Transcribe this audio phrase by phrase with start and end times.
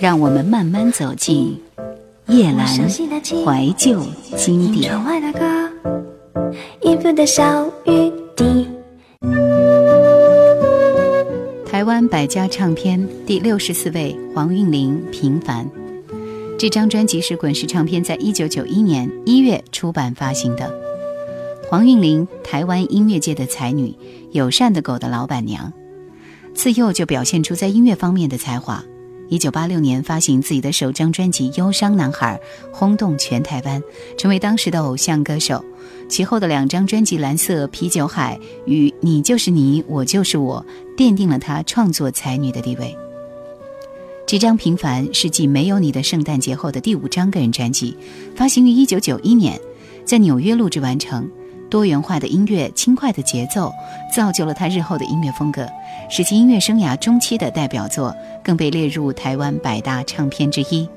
[0.00, 1.60] 让我们慢慢走进
[2.28, 4.02] 叶阑怀旧
[4.34, 4.90] 经典。
[11.66, 15.66] 台湾百家唱片第六十四位黄韵玲《平凡》
[16.58, 20.72] 这张专辑是滚石唱片在一九九一年一月出版发行的。
[21.68, 23.94] 黄韵玲，台湾音乐界的才女，
[24.32, 25.70] 友善的狗的老板娘，
[26.54, 28.82] 自幼就表现出在音乐方面的才华。
[29.30, 32.38] 一九八六年发行自己的首张专辑《忧伤男孩》，
[32.76, 33.80] 轰动全台湾，
[34.18, 35.64] 成为当时的偶像歌手。
[36.08, 38.36] 其后的两张专辑《蓝色啤酒海》
[38.66, 40.66] 与《你就是你，我就是我》，
[40.98, 42.92] 奠定了他创作才女的地位。
[44.26, 47.96] 这张《平凡》是继《没有你的圣诞节》后的第五张个人专辑，
[48.34, 49.60] 发行于一九九一年，
[50.04, 51.30] 在纽约录制完成。
[51.70, 53.72] 多元化的音乐，轻快的节奏，
[54.12, 55.66] 造就了他日后的音乐风格，
[56.10, 60.88] 使其音乐生涯中期的代表作更被列入台湾百大唱片之一。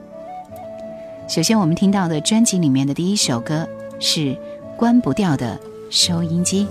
[1.27, 3.67] 首先，我们听到的专辑里面的第一首歌
[3.99, 4.19] 是
[4.75, 5.57] 《关不掉的
[5.89, 6.67] 收音机》。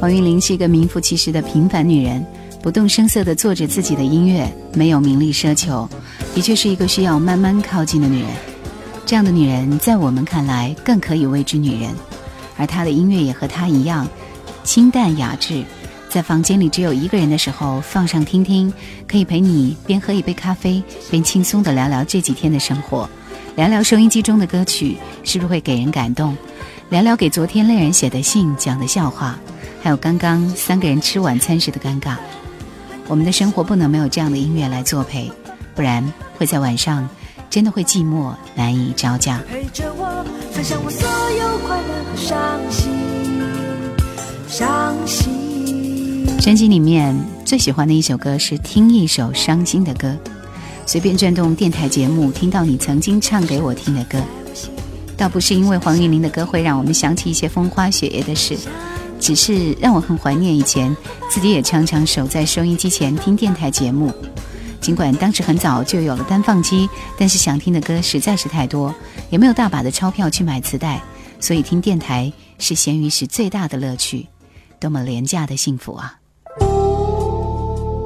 [0.00, 2.24] 王韵玲是一个名副其实的平凡女人，
[2.62, 5.86] 不动声色地做着自己的音乐，没有名利奢求，
[6.34, 8.30] 的确是一个需要慢慢靠近的女人。
[9.04, 11.90] 这样的女人，在我们看来更可以谓之女人，
[12.56, 14.08] 而她的音乐也和她一样，
[14.64, 15.62] 清淡雅致。
[16.08, 18.72] 在房间里只有一个人的时候，放上听听，
[19.06, 23.06] 可以陪你边喝一杯咖啡，边轻松地聊聊这几天的生活，
[23.54, 26.34] 聊聊收音机中的歌曲是不是会给人感动，
[26.88, 29.38] 聊聊给昨天恋人写的信讲的笑话。
[29.82, 32.16] 还有刚刚三个人吃晚餐时的尴尬，
[33.08, 35.32] 我们的生活不能没有这样的音乐来作陪，
[35.74, 37.08] 不然会在晚上
[37.48, 39.40] 真的会寂寞难以招架。
[39.50, 42.92] 陪着我，分享我所有快乐和伤心，
[44.46, 46.26] 伤心。
[46.38, 50.14] 专辑里面最喜欢的一首歌是听一首伤心的歌，
[50.86, 54.18] 随便转动电台节目，听到你曾经唱给我听的歌，
[55.16, 58.58] 倒不是因为黄韵玲的歌会让我们想起一些风花雪月的事。
[59.20, 60.96] 只是让我很怀念以前，
[61.28, 64.12] 自己也常常守在收音机前听电台节目。
[64.80, 66.88] 尽管当时很早就有了单放机，
[67.18, 68.94] 但是想听的歌实在是太多，
[69.28, 71.02] 也没有大把的钞票去买磁带，
[71.38, 74.26] 所以听电台是闲鱼时最大的乐趣。
[74.80, 76.16] 多么廉价的幸福啊！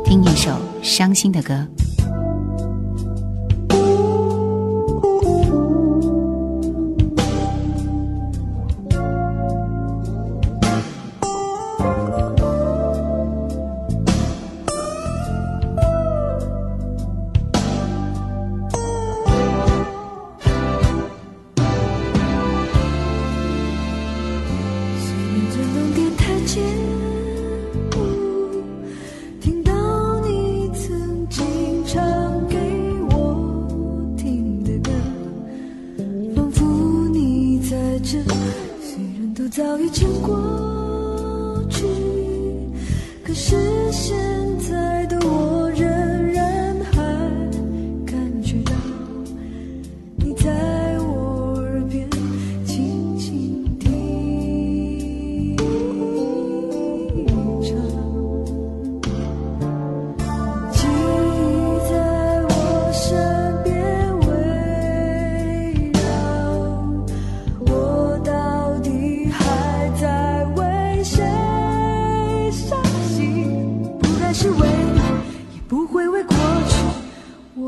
[0.05, 0.50] 听一首
[0.82, 1.64] 伤心的歌。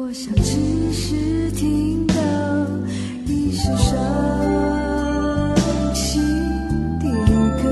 [0.07, 2.15] 我想只是听到
[3.27, 5.57] 一首伤
[5.93, 6.23] 心
[7.01, 7.09] 的
[7.61, 7.65] 歌。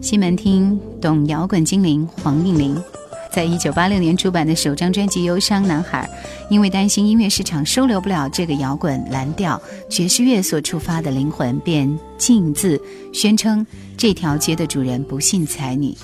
[0.00, 2.80] 西门町懂摇滚精灵黄韵玲，
[3.32, 6.06] 在一九八六年出版的首张专辑《忧伤男孩》，
[6.50, 12.78] 因为担心音乐市场收留不了这个摇滚蓝调爵士乐所触发的灵魂，便径自
[13.10, 15.96] 宣称这条街的主人不信才女。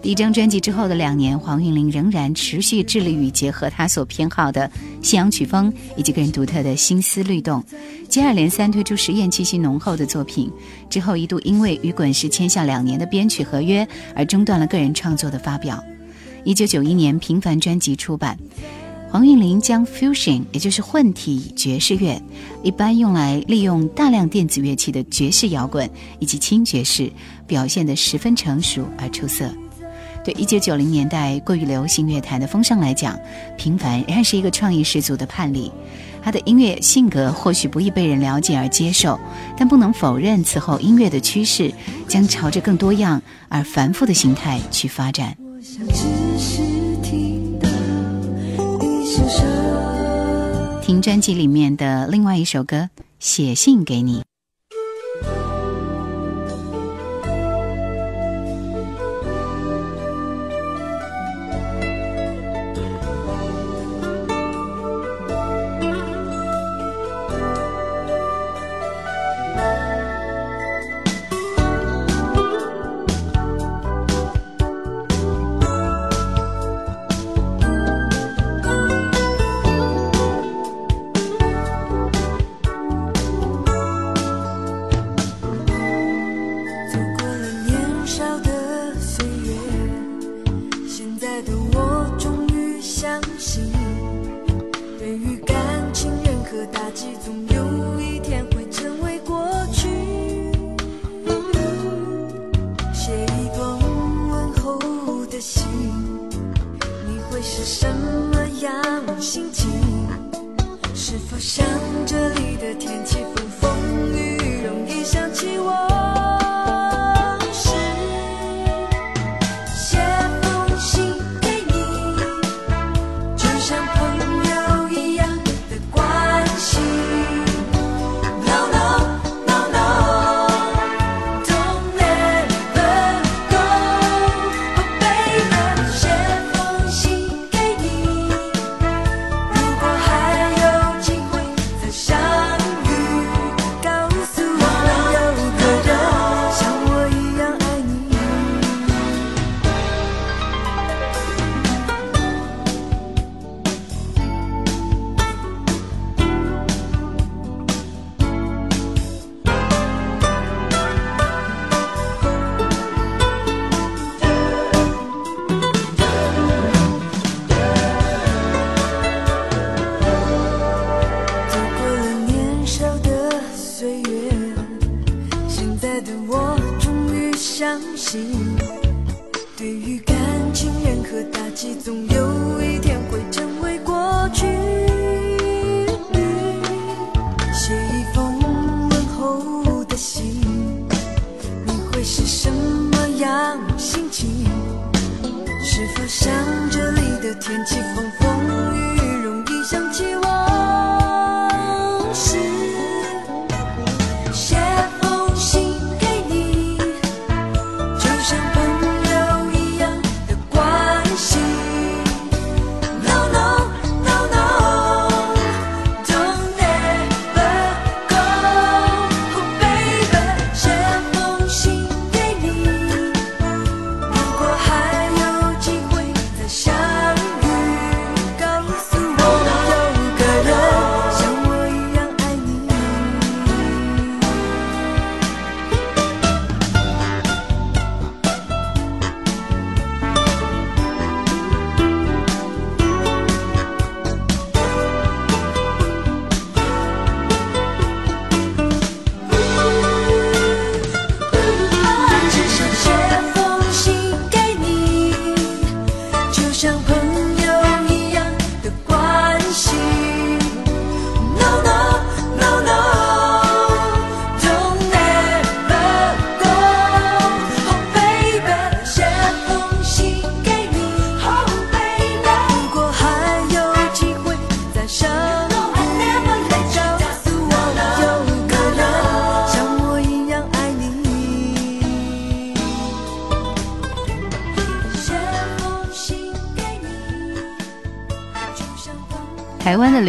[0.00, 4.70] 第一张专辑之后的两年，黄韵玲仍然持续致力于结合她所偏好的
[5.02, 7.64] 西洋曲风以及个人独特的心思律动，
[8.08, 10.48] 接二连三推出实验气息浓厚的作品。
[10.88, 15.82] 之后一度因为与滚石签下两年的编曲合约而中断了个人创作的发表。
[16.46, 18.38] 一九九一年，平凡专辑出版。
[19.10, 22.22] 黄韵玲将 fusion，也就是混体爵士乐，
[22.62, 25.90] 一般用来利用大量电子乐器的爵士摇滚
[26.20, 27.10] 以及轻爵士，
[27.48, 29.50] 表现得十分成熟而出色。
[30.24, 33.18] 对一九九零年代过于流行乐坛的风尚来讲，
[33.58, 35.72] 平凡仍然是一个创意十足的叛例。
[36.22, 39.18] 他的音乐性格或许不易被人了解而接受，
[39.56, 41.72] 但不能否认此后音乐的趋势
[42.06, 45.36] 将朝着更多样而繁复的形态去发展。
[50.86, 52.76] 听专辑里面的另外一首歌
[53.18, 54.20] 《写信给你》。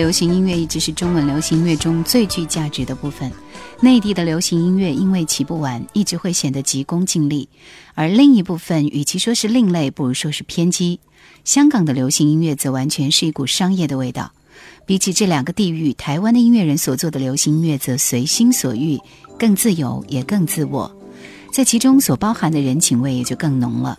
[0.08, 3.30] 流行音乐一直是中文流行音乐中最具价值的部分。
[3.82, 7.46] 内地的流行音乐因为起步晚，一直会显得急功近利；
[7.94, 11.02] 而另一部分，与其说是另类，不如说是偏激。
[11.44, 14.32] 香港的流行音乐则完全是一股商业的味道。
[14.86, 18.98] 比起这两个地域，台湾的音乐人所做的流行音乐则随心所欲，
[19.38, 20.90] 更自由，也更自我，
[21.52, 23.98] 在其中所包含的人情味也就更浓了。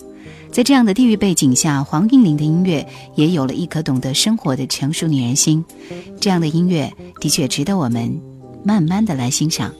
[0.50, 5.64] 在这样的地域背景下，黄韵玲的音乐也有了一颗懂得生活的成熟女人心。
[6.20, 8.20] 这样的音乐的确值得我们
[8.64, 9.72] 慢慢的来欣赏。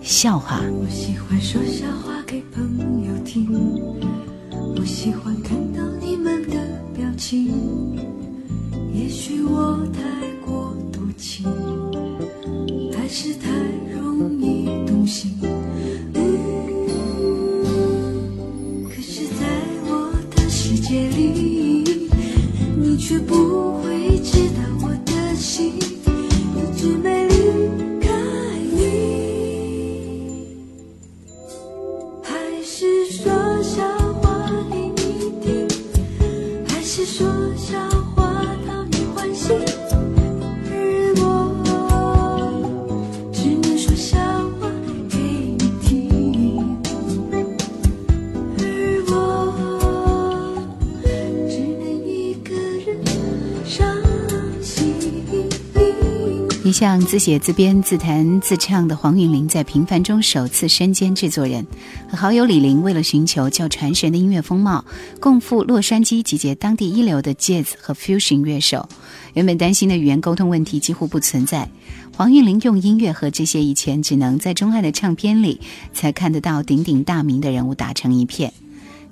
[0.00, 3.46] 笑话，我喜欢说笑话给朋友听，
[4.76, 6.56] 我喜欢看到你们的
[6.94, 7.52] 表情。
[8.94, 10.00] 也许我太
[10.44, 11.44] 过多情，
[12.96, 13.50] 还是太
[13.92, 15.30] 容易动心。
[20.90, 21.84] 世界里，
[22.76, 25.89] 你却不会知道我的心。
[56.80, 61.66] 像自写自编自弹自唱的黄韵玲，在平凡中首次身兼制作人，
[62.08, 64.82] 和好友李玲为了寻求较传神的音乐风貌，
[65.20, 68.88] 共赴洛杉矶集结当地一流的 Jazz 和 Fusion 乐手。
[69.34, 71.68] 原本担心的语言沟通问题几乎不存在，
[72.16, 75.60] 黄韵玲用音乐和这些以前只能在钟爱的唱片里
[75.92, 78.54] 才看得到鼎鼎大名的人物打成一片。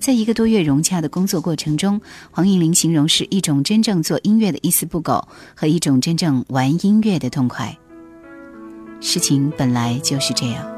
[0.01, 2.01] 在一个多月融洽的工作过程中，
[2.31, 7.77] 黄韵玲形容是一种真正做音乐的一丝不苟，和一种真正玩音乐的痛快。
[9.01, 10.78] 事情本来就是这样。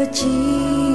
[0.00, 0.89] 的经过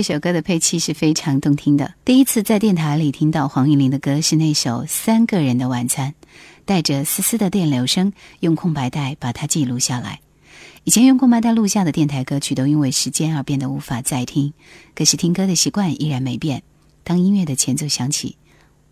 [0.00, 1.92] 这首歌的配器是非常动听的。
[2.06, 6.14] 第一次在电台里听到黄韵玲的歌是那首《三个人的晚餐》，
[6.64, 10.20] 带着丝丝的电流声，用空白带把它记录下来。
[10.84, 14.54] 以前用空白带录下的电台歌曲都因为时间而变得无法再听，
[14.94, 16.62] 可是听歌的习惯依然没变。
[17.04, 18.38] 当音乐的前奏响起，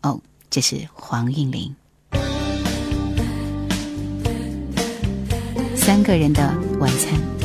[0.03, 1.75] 哦，这是黄韵玲。
[5.75, 7.38] 三个人的晚餐。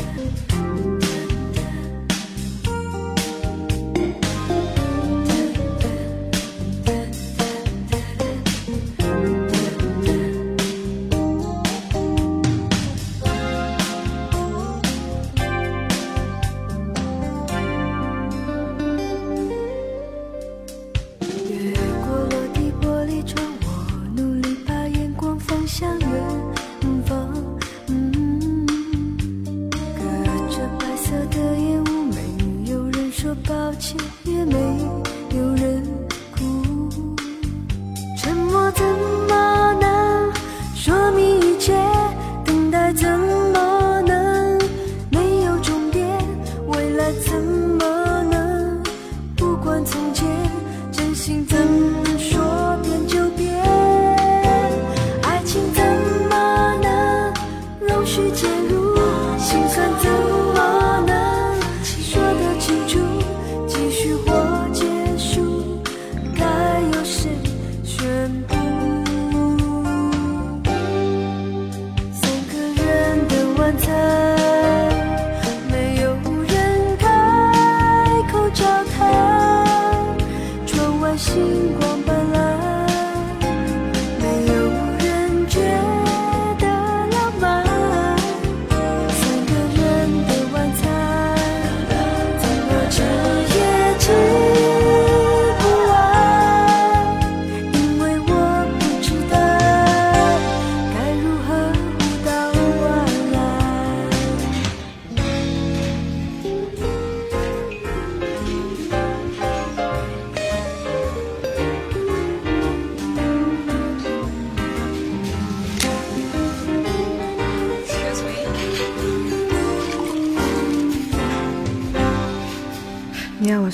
[58.14, 58.63] 去见。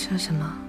[0.00, 0.59] 说什么？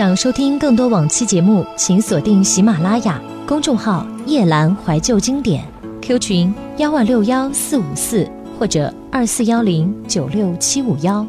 [0.00, 5.62] 想收听更多往期节目请锁定喜马拉雅公众号夜阑怀旧经典
[6.00, 8.26] q 群幺万六幺四五四
[8.58, 11.26] 或者二四幺零九六七五幺。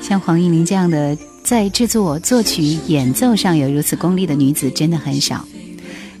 [0.00, 5.44] 像黄一鸣这样的在制作作曲演奏上有如此功力的女子真的很少。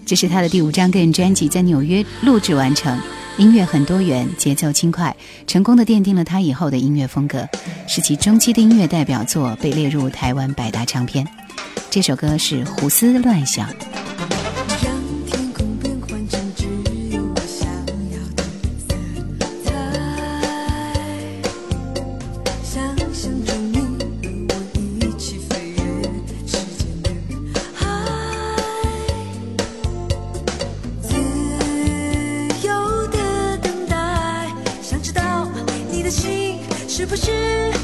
[0.06, 2.96] 这是他的第五张个人专辑，在纽约录制完成。
[3.38, 5.14] 音乐很多元，节奏轻快，
[5.48, 7.46] 成功的奠定了他以后的音乐风格，
[7.88, 11.26] 是其中期的音乐代表作，被列入台湾百大唱片。
[11.90, 13.68] 这首歌是《胡思乱想》。
[36.96, 37.75] 是不是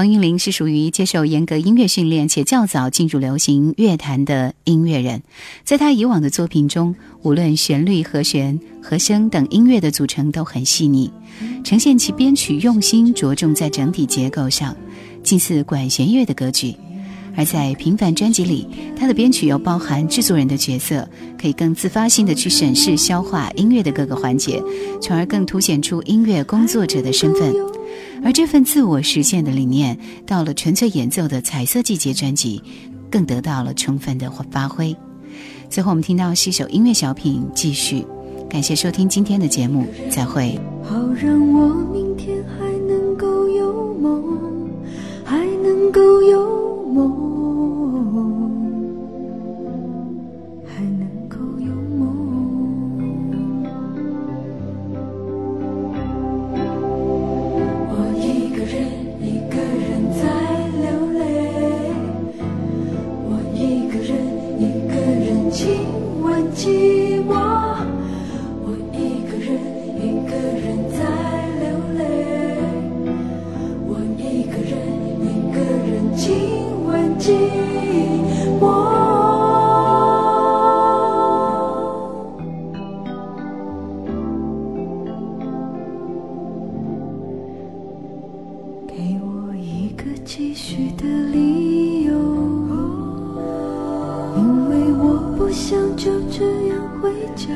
[0.00, 5.22] 黄韵玲是属于接受严格音乐训练且较早进入流行乐坛的音乐人，
[5.62, 11.12] 在她以往的作品中，无论旋律、和弦、和声等音乐的组成都很细腻，
[11.62, 14.74] 呈现其编曲用心着重在整体结构上，
[15.22, 16.74] 近似管弦乐的格局。
[17.36, 21.06] 而在《平凡》专辑里，他的编曲又包含制作人的角色，
[21.38, 24.62] 可以更自发性的去审视、消化音乐的各个环节，
[25.02, 27.54] 从而更凸显出音乐工作者的身份。
[28.22, 32.62] 而这份自我实现的理念，到了纯粹演奏的《彩色季节》专辑，
[33.10, 34.94] 更得到了充分的发挥。
[35.68, 38.04] 最后，我们听到是一首音乐小品，继续。
[38.48, 40.58] 感谢收听今天的节目，再会。
[40.82, 42.09] 好让我明
[90.32, 92.12] 继续的理由，
[94.36, 97.48] 因为我不想就这样回家。